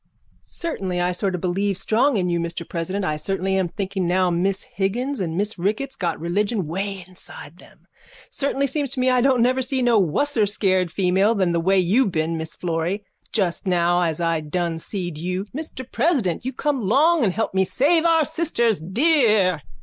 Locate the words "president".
2.67-3.05, 15.91-16.43